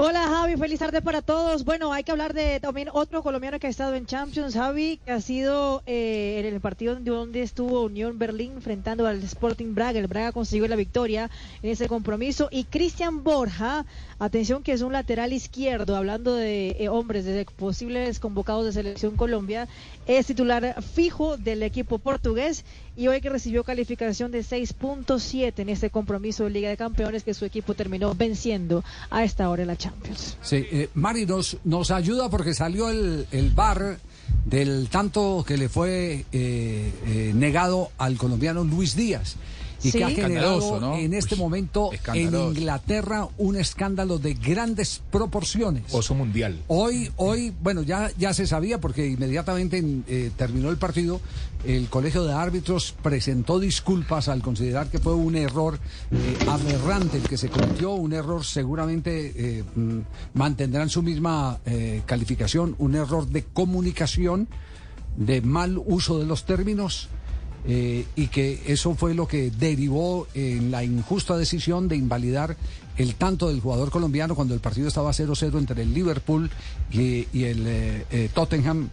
[0.00, 1.64] Hola Javi, feliz tarde para todos.
[1.64, 5.10] Bueno, hay que hablar de también otro colombiano que ha estado en Champions, Javi, que
[5.10, 9.98] ha sido eh, en el partido donde estuvo Unión Berlín enfrentando al Sporting Braga.
[9.98, 11.28] El Braga consiguió la victoria
[11.64, 12.48] en ese compromiso.
[12.52, 13.86] Y Cristian Borja,
[14.20, 19.16] atención que es un lateral izquierdo, hablando de eh, hombres, de posibles convocados de Selección
[19.16, 19.66] Colombia,
[20.06, 22.64] es titular fijo del equipo portugués
[22.96, 27.34] y hoy que recibió calificación de 6.7 en este compromiso de Liga de Campeones que
[27.34, 29.87] su equipo terminó venciendo a esta hora en la Champions.
[30.42, 31.26] Sí, eh, Mari
[31.64, 33.98] nos, ayuda porque salió el, el bar
[34.44, 39.36] del tanto que le fue eh, eh, negado al colombiano Luis Díaz
[39.82, 45.84] y que ha generado en este momento en Inglaterra un escándalo de grandes proporciones.
[45.92, 46.60] Oso mundial.
[46.68, 51.20] Hoy, hoy, bueno, ya, ya se sabía porque inmediatamente eh, terminó el partido,
[51.64, 55.78] el Colegio de Árbitros presentó disculpas al considerar que fue un error
[56.10, 59.98] eh, aberrante el que se cometió, un error seguramente eh, mm,
[60.34, 61.58] mantendrán su misma
[62.06, 64.48] calificación, un error de comunicación,
[65.16, 67.08] de mal uso de los términos
[67.66, 72.56] eh, y que eso fue lo que derivó en la injusta decisión de invalidar
[72.96, 76.50] el tanto del jugador colombiano cuando el partido estaba 0-0 entre el Liverpool
[76.90, 78.88] y, el eh, eh, Tottenham,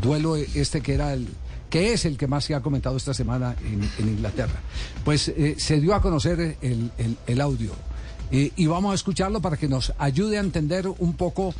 [0.00, 1.28] duelo este que era el
[1.70, 4.60] que es el que más se ha comentado esta semana en, Inglaterra.
[5.06, 7.72] Pues se dio a conocer el, audio
[8.30, 11.54] y vamos a escucharlo para que nos ayude a entender un poco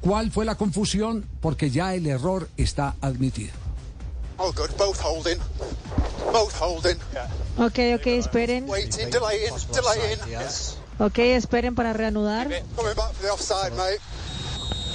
[0.00, 3.67] cuál fue la confusión, porque ya el error está admitido.
[4.38, 4.70] Oh, good.
[4.76, 5.38] Both holding.
[6.32, 6.96] Both holding.
[7.58, 8.68] Ok, ok, esperen.
[8.68, 10.20] Waiting, delaying, delaying.
[10.98, 12.46] Ok, esperen para reanudar.
[12.76, 14.00] Coming back for the offside, mate.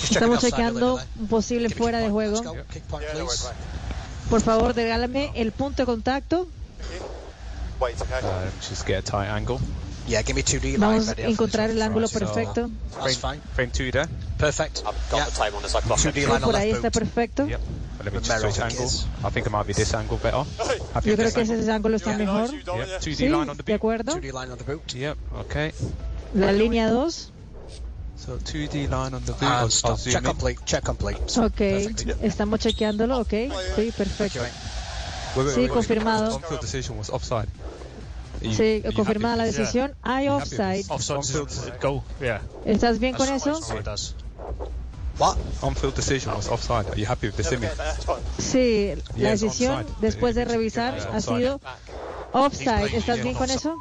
[0.02, 2.42] Estamos chequeando un posible fuera de juego.
[4.30, 6.48] Por favor, regálame el punto de contacto.
[7.80, 8.22] Wait, okay.
[8.62, 9.60] Just get a tight angle.
[10.08, 12.70] Yeah, give me 2D Vamos a encontrar el ángulo perfecto.
[12.98, 13.42] That's fine.
[13.56, 14.08] Frame 2 there.
[14.38, 14.84] Perfect.
[14.86, 15.26] I've got yeah.
[15.26, 15.76] the time on this.
[15.76, 17.48] I clock 2D line Por ahí está perfecto.
[18.04, 18.90] Let me just switch angle.
[19.24, 20.44] I think it might be this angle better.
[21.06, 22.52] Yo creo que ese ángulo está mejor.
[22.52, 23.02] Yep.
[23.02, 23.66] 2D sí, line on the boot.
[23.66, 24.14] ¿De acuerdo?
[24.14, 24.94] 2D line on the boot.
[24.94, 25.18] Yep.
[25.46, 25.74] Okay.
[26.34, 27.32] La línea 2.
[28.18, 30.04] So 2D line on the boot.
[30.04, 30.60] Check complete.
[30.66, 31.20] Check complete.
[31.38, 31.62] Ok.
[32.22, 33.20] Estamos chequeándolo.
[33.20, 33.34] Ok.
[33.76, 34.42] Sí, perfecto.
[35.56, 36.36] Sí, confirmado.
[36.36, 37.48] On-field decision was offside.
[38.42, 39.96] Sí, confirmada la decisión.
[40.02, 40.86] Hay offside.
[40.90, 42.04] Offside go.
[42.20, 42.42] Yeah.
[42.66, 43.60] ¿Estás bien con eso?
[48.40, 51.60] Sí, la decisión después de revisar ha sido
[52.32, 52.96] offside.
[52.96, 53.76] ¿Estás bien con eso?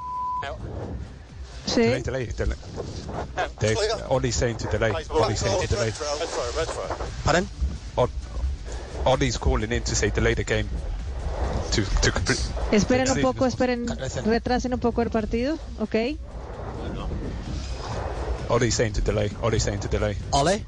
[1.66, 1.82] Sí.
[1.82, 2.26] Delay, delay,
[3.58, 3.76] delay.
[4.08, 4.92] Ollie's saying to delay.
[5.10, 5.92] Ollie's saying to delay.
[7.24, 7.48] Pardon?
[9.04, 10.68] Ollie's calling in to say delay the game.
[12.70, 13.86] Esperen un poco, esperen,
[14.26, 15.94] retrasen un poco el partido, ¿ok?
[18.48, 20.16] Oli saying to delay, Oli saying to delay.
[20.32, 20.64] Ole?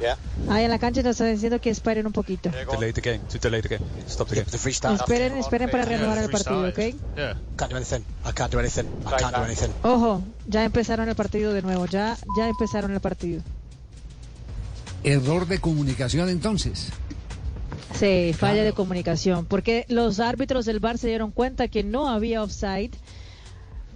[0.00, 0.16] Yeah.
[0.48, 2.50] Ahí en la cancha nos está diciendo que esperen un poquito.
[2.50, 3.84] Delay the game, to delay the game.
[4.06, 4.46] Stop the game.
[4.94, 6.78] Esperen, esperen para reanudar el partido, ¿ok?
[7.16, 7.36] Yeah.
[7.56, 8.04] Can't do anything.
[8.24, 8.84] I can't do anything.
[9.06, 9.70] I can't do anything.
[9.82, 13.42] Ojo, ya empezaron el partido de nuevo, ya, ya empezaron el partido.
[15.02, 16.90] Error de comunicación entonces.
[17.94, 22.42] Sí, falla de comunicación, porque los árbitros del bar se dieron cuenta que no había
[22.42, 22.92] offside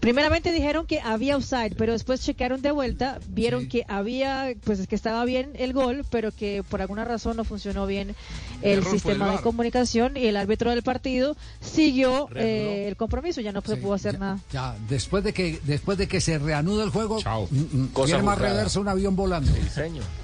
[0.03, 4.97] Primeramente dijeron que había offside, pero después chequearon de vuelta, vieron que había, pues que
[4.97, 8.17] estaba bien el gol, pero que por alguna razón no funcionó bien
[8.62, 13.61] el sistema de comunicación y el árbitro del partido siguió eh, el compromiso, ya no
[13.61, 14.41] se pudo hacer nada.
[14.53, 18.39] Ya, después de que después de que se reanuda el juego, quiere mm, mm, más
[18.39, 19.53] reversa un avión volando.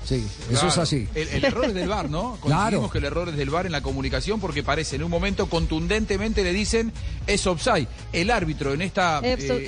[0.04, 1.06] Sí, eso es así.
[1.14, 2.36] El, error es del VAR, ¿no?
[2.48, 2.90] Claro.
[2.90, 6.42] que el error es del VAR en la comunicación porque parece en un momento contundentemente
[6.42, 6.92] le dicen
[7.28, 7.86] es offside.
[8.12, 9.20] El árbitro en esta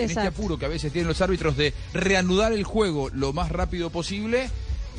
[0.02, 3.50] en este apuro que a veces tienen los árbitros de reanudar el juego lo más
[3.50, 4.48] rápido posible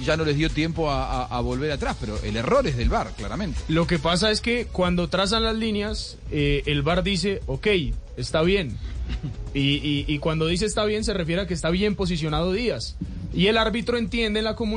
[0.04, 3.60] ya no les dio tiempo a, volver atrás, pero el error es del VAR, claramente.
[3.68, 7.68] Lo que pasa es que cuando trazan las líneas, eh, el VAR dice, ok,
[8.18, 8.78] está bien.
[9.54, 12.96] Y, y, cuando dice está bien, se refiere a que está bien posicionado Díaz.
[13.34, 14.72] Y el árbitro entiende la comunicación.